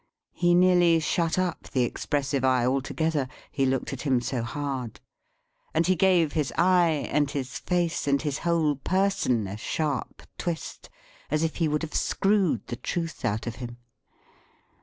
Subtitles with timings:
[0.33, 4.99] He nearly shut up the expressive eye, altogether; he looked at him so hard.
[5.75, 10.89] And he gave his eye, and his face, and his whole person, a sharp twist.
[11.29, 13.77] As if he would have screwed the truth out of him.